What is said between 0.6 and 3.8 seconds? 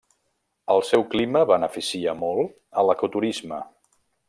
El seu clima beneficia molt a l'ecoturisme.